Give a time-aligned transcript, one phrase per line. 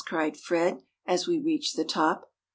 [0.03, 2.31] cried Fred, as we reached the top.